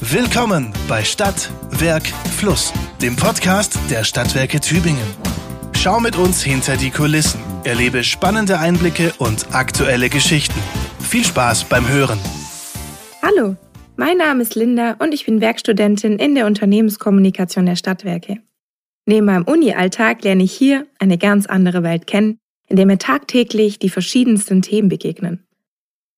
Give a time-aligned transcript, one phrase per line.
[0.00, 5.06] Willkommen bei Stadt, Werk, Fluss, dem Podcast der Stadtwerke Tübingen.
[5.72, 10.60] Schau mit uns hinter die Kulissen, erlebe spannende Einblicke und aktuelle Geschichten.
[11.00, 12.18] Viel Spaß beim Hören.
[13.22, 13.56] Hallo,
[13.96, 18.42] mein Name ist Linda und ich bin Werkstudentin in der Unternehmenskommunikation der Stadtwerke.
[19.06, 22.36] Neben meinem Uni-Alltag lerne ich hier eine ganz andere Welt kennen,
[22.68, 25.46] in der mir tagtäglich die verschiedensten Themen begegnen.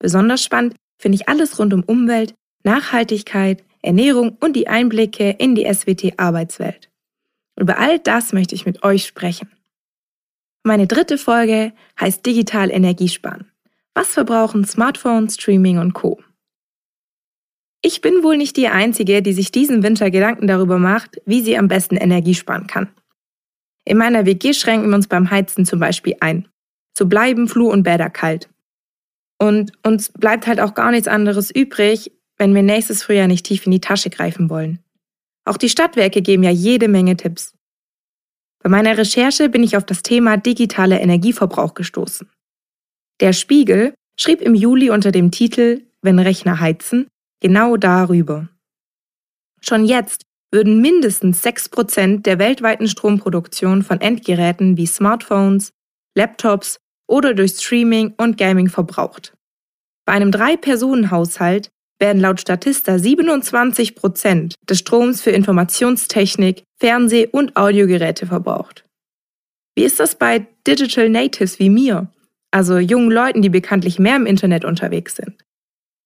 [0.00, 2.34] Besonders spannend finde ich alles rund um Umwelt,
[2.64, 6.90] Nachhaltigkeit, Ernährung und die Einblicke in die SWT-Arbeitswelt.
[7.58, 9.50] Über all das möchte ich mit euch sprechen.
[10.62, 13.50] Meine dritte Folge heißt Digital Energiesparen.
[13.94, 16.20] Was verbrauchen Smartphones, Streaming und Co.
[17.82, 21.56] Ich bin wohl nicht die Einzige, die sich diesen Winter Gedanken darüber macht, wie sie
[21.56, 22.88] am besten Energie sparen kann.
[23.84, 26.48] In meiner WG schränken wir uns beim Heizen zum Beispiel ein.
[26.96, 28.50] So bleiben Flur und Bäder kalt.
[29.38, 33.66] Und uns bleibt halt auch gar nichts anderes übrig, wenn wir nächstes Frühjahr nicht tief
[33.66, 34.78] in die Tasche greifen wollen.
[35.44, 37.54] Auch die Stadtwerke geben ja jede Menge Tipps.
[38.62, 42.28] Bei meiner Recherche bin ich auf das Thema digitaler Energieverbrauch gestoßen.
[43.20, 47.08] Der Spiegel schrieb im Juli unter dem Titel Wenn Rechner heizen
[47.40, 48.48] genau darüber.
[49.60, 55.70] Schon jetzt würden mindestens 6% der weltweiten Stromproduktion von Endgeräten wie Smartphones,
[56.16, 59.34] Laptops oder durch Streaming und Gaming verbraucht.
[60.06, 68.26] Bei einem Drei-Personen-Haushalt werden laut Statista 27 Prozent des Stroms für Informationstechnik, Fernseh- und Audiogeräte
[68.26, 68.84] verbraucht.
[69.76, 72.10] Wie ist das bei Digital Natives wie mir,
[72.50, 75.36] also jungen Leuten, die bekanntlich mehr im Internet unterwegs sind?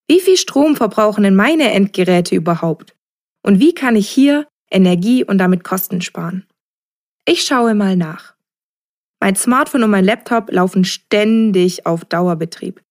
[0.09, 2.95] Wie viel Strom verbrauchen denn meine Endgeräte überhaupt?
[3.43, 6.47] Und wie kann ich hier Energie und damit Kosten sparen?
[7.25, 8.35] Ich schaue mal nach.
[9.21, 12.82] Mein Smartphone und mein Laptop laufen ständig auf Dauerbetrieb.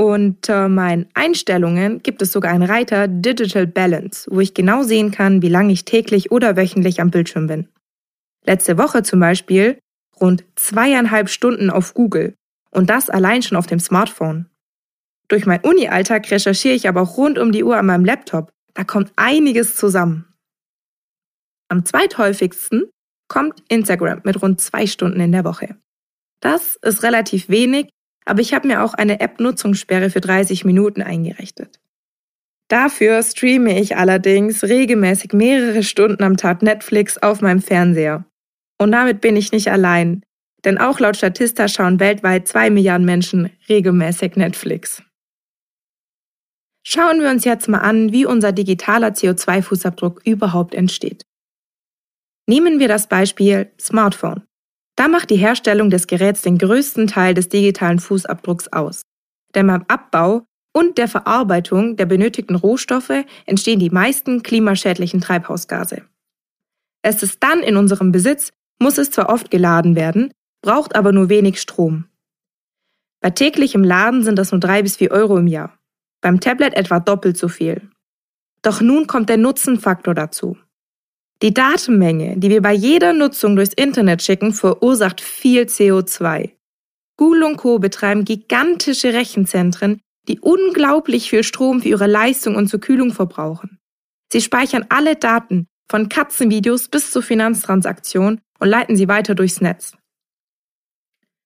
[0.00, 5.42] Unter meinen Einstellungen gibt es sogar einen Reiter Digital Balance, wo ich genau sehen kann,
[5.42, 7.68] wie lange ich täglich oder wöchentlich am Bildschirm bin.
[8.46, 9.78] Letzte Woche zum Beispiel
[10.18, 12.34] rund zweieinhalb Stunden auf Google
[12.70, 14.48] und das allein schon auf dem Smartphone.
[15.28, 18.50] Durch meinen Uni-Alltag recherchiere ich aber auch rund um die Uhr an meinem Laptop.
[18.72, 20.32] Da kommt einiges zusammen.
[21.68, 22.88] Am zweithäufigsten
[23.28, 25.76] kommt Instagram mit rund zwei Stunden in der Woche.
[26.40, 27.90] Das ist relativ wenig,
[28.24, 31.80] aber ich habe mir auch eine App-Nutzungssperre für 30 Minuten eingerichtet.
[32.68, 38.24] Dafür streame ich allerdings regelmäßig mehrere Stunden am Tag Netflix auf meinem Fernseher.
[38.78, 40.22] Und damit bin ich nicht allein,
[40.64, 45.02] denn auch laut Statista schauen weltweit zwei Milliarden Menschen regelmäßig Netflix.
[46.86, 51.26] Schauen wir uns jetzt mal an, wie unser digitaler CO2-Fußabdruck überhaupt entsteht.
[52.46, 54.42] Nehmen wir das Beispiel Smartphone.
[55.00, 59.00] Da macht die Herstellung des Geräts den größten Teil des digitalen Fußabdrucks aus.
[59.54, 60.44] Denn beim Abbau
[60.74, 66.02] und der Verarbeitung der benötigten Rohstoffe entstehen die meisten klimaschädlichen Treibhausgase.
[67.00, 71.30] Es ist dann in unserem Besitz, muss es zwar oft geladen werden, braucht aber nur
[71.30, 72.04] wenig Strom.
[73.22, 75.78] Bei täglichem Laden sind das nur drei bis vier Euro im Jahr.
[76.20, 77.88] Beim Tablet etwa doppelt so viel.
[78.60, 80.58] Doch nun kommt der Nutzenfaktor dazu.
[81.42, 86.50] Die Datenmenge, die wir bei jeder Nutzung durchs Internet schicken, verursacht viel CO2.
[87.16, 87.78] Google und Co.
[87.78, 93.78] betreiben gigantische Rechenzentren, die unglaublich viel Strom für ihre Leistung und zur Kühlung verbrauchen.
[94.30, 99.94] Sie speichern alle Daten, von Katzenvideos bis zur Finanztransaktion und leiten sie weiter durchs Netz.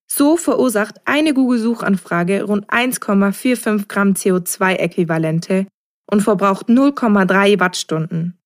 [0.07, 5.65] So verursacht eine Google-Suchanfrage rund 1,45 Gramm CO2-Äquivalente
[6.11, 8.37] und verbraucht 0,3 Wattstunden.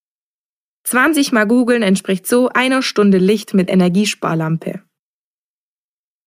[0.86, 4.82] 20 mal googeln entspricht so einer Stunde Licht mit Energiesparlampe.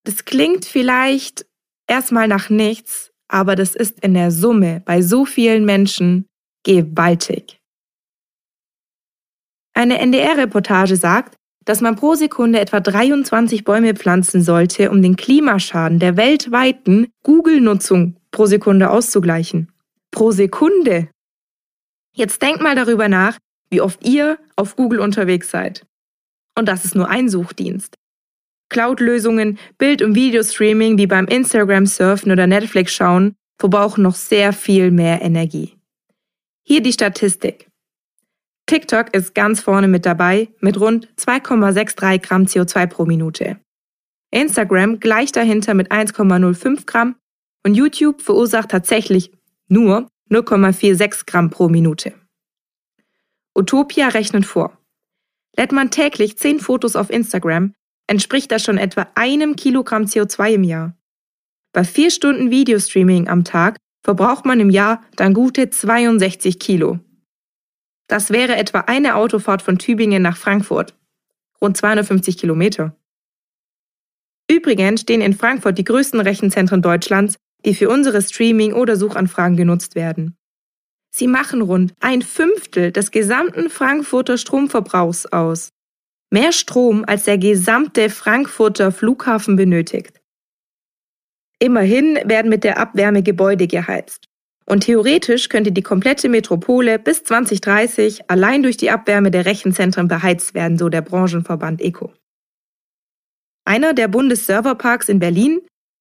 [0.05, 1.47] Das klingt vielleicht
[1.87, 6.27] erstmal nach nichts, aber das ist in der Summe bei so vielen Menschen
[6.65, 7.61] gewaltig.
[9.75, 15.99] Eine NDR-Reportage sagt, dass man pro Sekunde etwa 23 Bäume pflanzen sollte, um den Klimaschaden
[15.99, 19.73] der weltweiten Google-Nutzung pro Sekunde auszugleichen.
[20.11, 21.09] Pro Sekunde!
[22.15, 23.39] Jetzt denkt mal darüber nach,
[23.73, 25.87] wie oft ihr auf Google unterwegs seid.
[26.57, 27.97] Und das ist nur ein Suchdienst.
[28.69, 34.91] Cloud-Lösungen, Bild- und Videostreaming wie beim Instagram surfen oder Netflix schauen verbrauchen noch sehr viel
[34.91, 35.77] mehr Energie.
[36.65, 37.69] Hier die Statistik.
[38.67, 43.59] TikTok ist ganz vorne mit dabei mit rund 2,63 Gramm CO2 pro Minute.
[44.33, 47.17] Instagram gleich dahinter mit 1,05 Gramm
[47.65, 49.31] und YouTube verursacht tatsächlich
[49.69, 52.15] nur 0,46 Gramm pro Minute.
[53.55, 54.79] Utopia rechnet vor.
[55.57, 57.75] Lädt man täglich 10 Fotos auf Instagram,
[58.07, 60.97] entspricht das schon etwa einem Kilogramm CO2 im Jahr.
[61.73, 66.99] Bei 4 Stunden Videostreaming am Tag verbraucht man im Jahr dann gute 62 Kilo.
[68.09, 70.95] Das wäre etwa eine Autofahrt von Tübingen nach Frankfurt.
[71.61, 72.97] Rund 250 Kilometer.
[74.51, 79.95] Übrigens stehen in Frankfurt die größten Rechenzentren Deutschlands, die für unsere Streaming- oder Suchanfragen genutzt
[79.95, 80.37] werden.
[81.15, 85.71] Sie machen rund ein Fünftel des gesamten Frankfurter Stromverbrauchs aus.
[86.31, 90.21] Mehr Strom als der gesamte Frankfurter Flughafen benötigt.
[91.59, 94.27] Immerhin werden mit der Abwärme Gebäude geheizt.
[94.65, 100.55] Und theoretisch könnte die komplette Metropole bis 2030 allein durch die Abwärme der Rechenzentren beheizt
[100.55, 102.13] werden, so der Branchenverband ECO.
[103.65, 105.61] Einer der Bundesserverparks in Berlin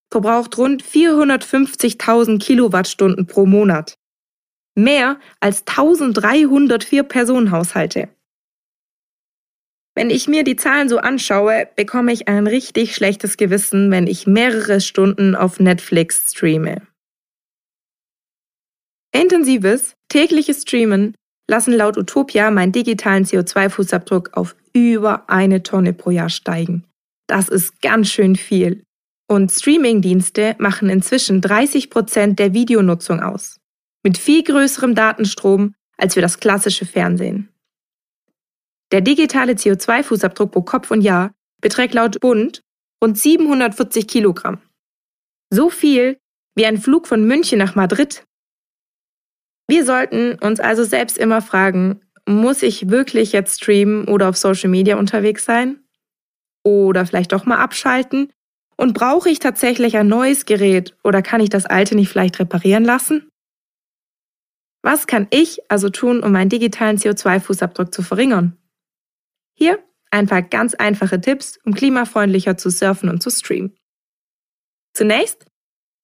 [0.09, 3.95] verbraucht rund 450.000 Kilowattstunden pro Monat.
[4.75, 8.09] Mehr als 1304 Personenhaushalte.
[9.93, 14.25] Wenn ich mir die Zahlen so anschaue, bekomme ich ein richtig schlechtes Gewissen, wenn ich
[14.25, 16.87] mehrere Stunden auf Netflix streame.
[19.13, 21.15] Intensives, tägliches Streamen
[21.49, 26.85] lassen laut Utopia meinen digitalen CO2-Fußabdruck auf über eine Tonne pro Jahr steigen.
[27.27, 28.83] Das ist ganz schön viel.
[29.29, 33.60] Und Streamingdienste machen inzwischen 30 Prozent der Videonutzung aus.
[34.03, 37.49] Mit viel größerem Datenstrom als für das klassische Fernsehen.
[38.91, 42.61] Der digitale CO2-Fußabdruck pro Kopf und Jahr beträgt laut Bund
[43.03, 44.61] rund 740 Kilogramm.
[45.49, 46.17] So viel
[46.55, 48.25] wie ein Flug von München nach Madrid
[49.71, 54.69] wir sollten uns also selbst immer fragen, muss ich wirklich jetzt streamen oder auf Social
[54.69, 55.79] Media unterwegs sein?
[56.65, 58.33] Oder vielleicht doch mal abschalten?
[58.75, 62.83] Und brauche ich tatsächlich ein neues Gerät oder kann ich das alte nicht vielleicht reparieren
[62.83, 63.30] lassen?
[64.81, 68.57] Was kann ich also tun, um meinen digitalen CO2-Fußabdruck zu verringern?
[69.53, 69.79] Hier
[70.09, 73.75] ein paar ganz einfache Tipps, um klimafreundlicher zu surfen und zu streamen.
[74.93, 75.45] Zunächst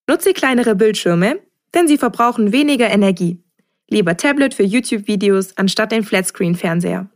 [0.08, 1.40] nutze kleinere Bildschirme,
[1.74, 3.44] denn sie verbrauchen weniger Energie
[3.90, 7.10] Lieber Tablet für YouTube-Videos anstatt den Flatscreen-Fernseher.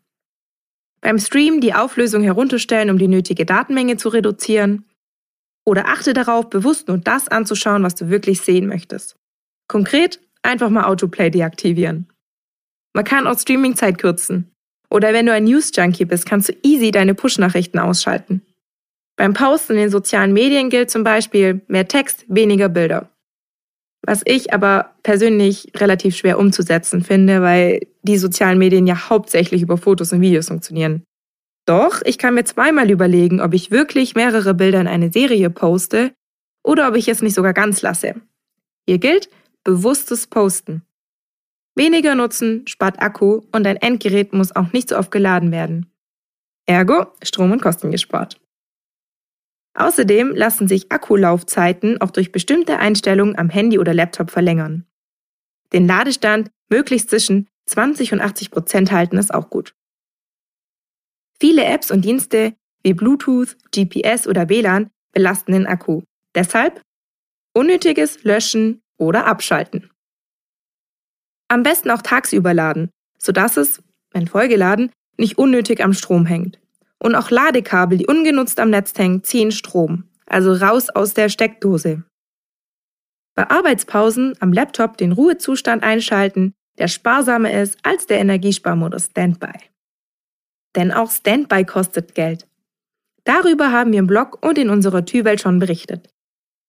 [1.02, 4.86] Beim Stream die Auflösung herunterstellen, um die nötige Datenmenge zu reduzieren.
[5.66, 9.18] Oder achte darauf, bewusst nur das anzuschauen, was du wirklich sehen möchtest.
[9.68, 12.08] Konkret einfach mal Autoplay deaktivieren.
[12.94, 14.52] Man kann auch Streamingzeit kürzen.
[14.90, 18.42] Oder wenn du ein News-Junkie bist, kannst du easy deine Push-Nachrichten ausschalten.
[19.16, 23.12] Beim Posten in den sozialen Medien gilt zum Beispiel mehr Text, weniger Bilder
[24.04, 29.78] was ich aber persönlich relativ schwer umzusetzen finde, weil die sozialen Medien ja hauptsächlich über
[29.78, 31.04] Fotos und Videos funktionieren.
[31.68, 36.12] Doch, ich kann mir zweimal überlegen, ob ich wirklich mehrere Bilder in eine Serie poste
[36.64, 38.16] oder ob ich es nicht sogar ganz lasse.
[38.88, 39.30] Hier gilt
[39.64, 40.84] bewusstes Posten.
[41.76, 45.92] Weniger nutzen spart Akku und dein Endgerät muss auch nicht so oft geladen werden.
[46.66, 48.40] Ergo Strom und Kosten gespart.
[49.74, 54.86] Außerdem lassen sich Akkulaufzeiten auch durch bestimmte Einstellungen am Handy oder Laptop verlängern.
[55.72, 59.74] Den Ladestand möglichst zwischen 20 und 80 Prozent halten ist auch gut.
[61.40, 62.54] Viele Apps und Dienste
[62.84, 66.02] wie Bluetooth, GPS oder WLAN belasten den Akku.
[66.36, 66.82] Deshalb
[67.54, 69.90] unnötiges löschen oder abschalten.
[71.50, 76.60] Am besten auch tagsüber laden, sodass es, wenn vollgeladen, nicht unnötig am Strom hängt.
[77.00, 80.06] Und auch Ladekabel, die ungenutzt am Netz hängen, ziehen Strom.
[80.28, 82.04] Also raus aus der Steckdose.
[83.36, 89.58] Bei Arbeitspausen am Laptop den Ruhezustand einschalten, der sparsamer ist als der Energiesparmodus Standby.
[90.76, 92.48] Denn auch Standby kostet Geld.
[93.24, 96.08] Darüber haben wir im Blog und in unserer Tüwelt schon berichtet.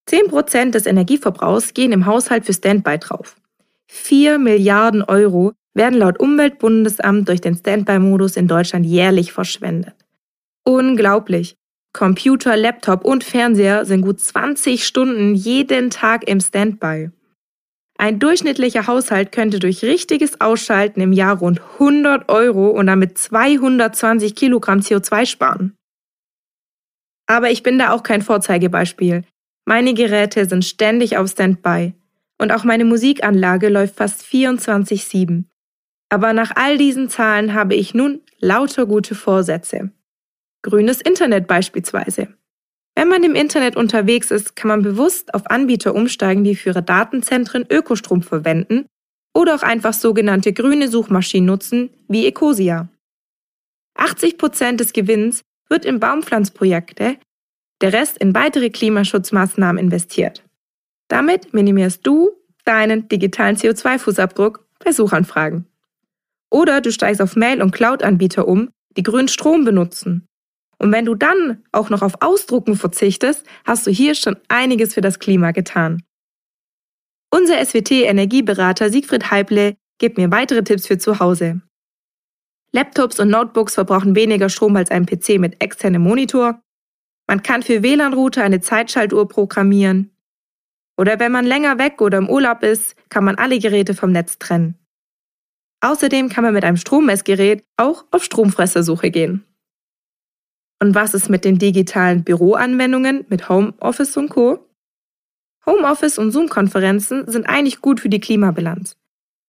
[0.08, 3.36] 10% des Energieverbrauchs gehen im Haushalt für Standby drauf.
[3.88, 9.94] 4 Milliarden Euro werden laut Umweltbundesamt durch den Standby-Modus in Deutschland jährlich verschwendet.
[10.64, 11.56] Unglaublich.
[11.92, 17.10] Computer, Laptop und Fernseher sind gut 20 Stunden jeden Tag im Standby.
[17.98, 24.34] Ein durchschnittlicher Haushalt könnte durch richtiges Ausschalten im Jahr rund 100 Euro und damit 220
[24.34, 25.76] Kilogramm CO2 sparen.
[27.26, 29.24] Aber ich bin da auch kein Vorzeigebeispiel.
[29.64, 31.94] Meine Geräte sind ständig auf Standby.
[32.38, 35.44] Und auch meine Musikanlage läuft fast 24-7.
[36.08, 39.92] Aber nach all diesen Zahlen habe ich nun lauter gute Vorsätze.
[40.62, 42.28] Grünes Internet beispielsweise.
[42.94, 46.82] Wenn man im Internet unterwegs ist, kann man bewusst auf Anbieter umsteigen, die für ihre
[46.82, 48.86] Datenzentren Ökostrom verwenden
[49.34, 52.88] oder auch einfach sogenannte grüne Suchmaschinen nutzen, wie Ecosia.
[53.94, 57.16] 80 Prozent des Gewinns wird in Baumpflanzprojekte,
[57.82, 60.42] der Rest in weitere Klimaschutzmaßnahmen investiert.
[61.08, 62.30] Damit minimierst du
[62.64, 65.66] deinen digitalen CO2-Fußabdruck bei Suchanfragen.
[66.50, 70.26] Oder du steigst auf Mail- und Cloud-Anbieter um, die grünen Strom benutzen
[70.82, 75.00] und wenn du dann auch noch auf Ausdrucken verzichtest, hast du hier schon einiges für
[75.00, 76.02] das Klima getan.
[77.30, 81.62] Unser SWT-Energieberater Siegfried Heible gibt mir weitere Tipps für zu Hause.
[82.72, 86.60] Laptops und Notebooks verbrauchen weniger Strom als ein PC mit externem Monitor.
[87.26, 90.10] Man kann für WLAN-Router eine Zeitschaltuhr programmieren.
[90.96, 94.38] Oder wenn man länger weg oder im Urlaub ist, kann man alle Geräte vom Netz
[94.38, 94.78] trennen.
[95.80, 99.44] Außerdem kann man mit einem Strommessgerät auch auf Stromfressersuche gehen.
[100.80, 104.68] Und was ist mit den digitalen Büroanwendungen mit Homeoffice und Co?
[105.64, 108.96] Homeoffice und Zoom-Konferenzen sind eigentlich gut für die Klimabilanz.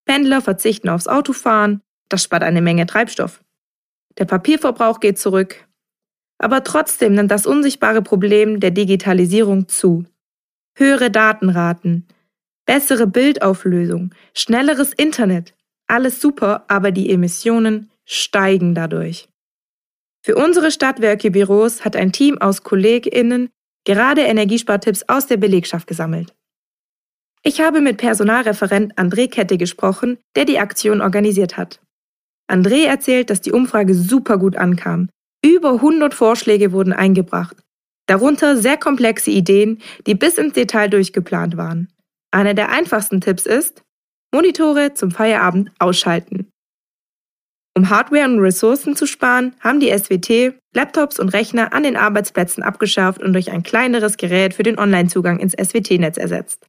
[0.04, 3.42] Pendler verzichten aufs Autofahren, das spart eine Menge Treibstoff.
[4.18, 5.66] Der Papierverbrauch geht zurück.
[6.38, 10.04] Aber trotzdem nimmt das unsichtbare Problem der Digitalisierung zu.
[10.76, 12.06] Höhere Datenraten,
[12.66, 15.54] bessere Bildauflösung, schnelleres Internet.
[15.86, 19.28] Alles super, aber die Emissionen steigen dadurch.
[20.24, 23.50] Für unsere Stadtwerke-Büros hat ein Team aus KollegInnen
[23.84, 26.34] gerade Energiespartipps aus der Belegschaft gesammelt.
[27.42, 31.80] Ich habe mit Personalreferent André Kette gesprochen, der die Aktion organisiert hat.
[32.50, 35.10] André erzählt, dass die Umfrage super gut ankam.
[35.44, 37.56] Über 100 Vorschläge wurden eingebracht.
[38.06, 41.92] Darunter sehr komplexe Ideen, die bis ins Detail durchgeplant waren.
[42.30, 43.82] Einer der einfachsten Tipps ist,
[44.32, 46.50] Monitore zum Feierabend ausschalten.
[47.76, 52.62] Um Hardware und Ressourcen zu sparen, haben die SWT Laptops und Rechner an den Arbeitsplätzen
[52.62, 56.66] abgeschafft und durch ein kleineres Gerät für den Online-Zugang ins SWT-Netz ersetzt.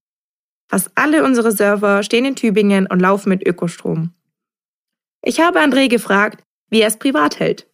[0.70, 4.13] Fast alle unsere Server stehen in Tübingen und laufen mit Ökostrom.
[5.24, 7.67] Ich habe André gefragt, wie er es privat hält.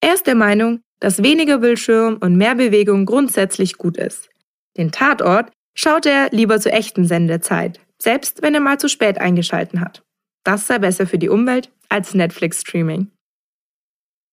[0.00, 4.28] Er ist der Meinung, dass weniger Bildschirm und mehr Bewegung grundsätzlich gut ist.
[4.76, 9.80] Den Tatort schaut er lieber zur echten Sendezeit, selbst wenn er mal zu spät eingeschalten
[9.80, 10.02] hat.
[10.44, 13.10] Das sei besser für die Umwelt als Netflix-Streaming.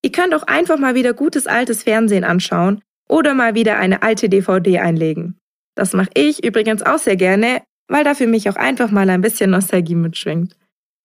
[0.02, 4.28] Ihr könnt auch einfach mal wieder gutes altes Fernsehen anschauen oder mal wieder eine alte
[4.28, 5.36] DVD einlegen.
[5.74, 9.20] Das mache ich übrigens auch sehr gerne, weil da für mich auch einfach mal ein
[9.20, 10.56] bisschen Nostalgie mitschwingt.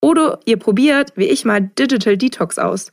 [0.02, 2.92] Oder ihr probiert, wie ich mal Digital Detox aus.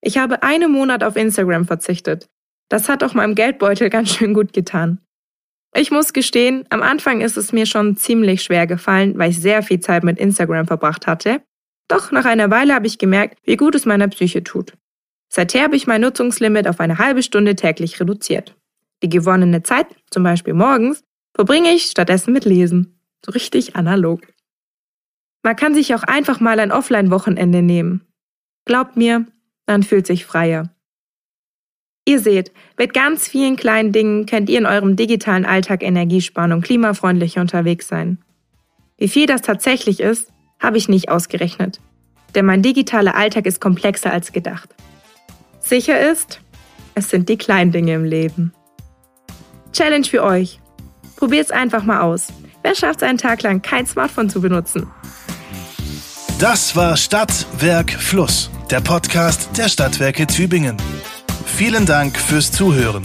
[0.00, 2.28] Ich habe einen Monat auf Instagram verzichtet.
[2.68, 5.00] Das hat auch meinem Geldbeutel ganz schön gut getan.
[5.74, 9.62] Ich muss gestehen, am Anfang ist es mir schon ziemlich schwer gefallen, weil ich sehr
[9.62, 11.42] viel Zeit mit Instagram verbracht hatte.
[11.88, 14.74] Doch nach einer Weile habe ich gemerkt, wie gut es meiner Psyche tut.
[15.30, 18.56] Seither habe ich mein Nutzungslimit auf eine halbe Stunde täglich reduziert.
[19.02, 23.00] Die gewonnene Zeit, zum Beispiel morgens, verbringe ich stattdessen mit Lesen.
[23.24, 24.22] So richtig analog.
[25.42, 28.06] Man kann sich auch einfach mal ein Offline-Wochenende nehmen.
[28.64, 29.26] Glaubt mir,
[29.68, 30.70] man fühlt sich freier.
[32.04, 36.52] Ihr seht, mit ganz vielen kleinen Dingen könnt ihr in eurem digitalen Alltag Energie sparen
[36.52, 38.18] und klimafreundlicher unterwegs sein.
[38.96, 41.80] Wie viel das tatsächlich ist, habe ich nicht ausgerechnet.
[42.34, 44.74] Denn mein digitaler Alltag ist komplexer als gedacht.
[45.60, 46.40] Sicher ist,
[46.94, 48.52] es sind die kleinen Dinge im Leben.
[49.72, 50.60] Challenge für euch.
[51.16, 52.28] Probiert's einfach mal aus.
[52.62, 54.86] Wer schafft es einen Tag lang, kein Smartphone zu benutzen?
[56.38, 60.76] Das war Stadt, Werk, Fluss, der Podcast der Stadtwerke Tübingen.
[61.46, 63.02] Vielen Dank fürs Zuhören.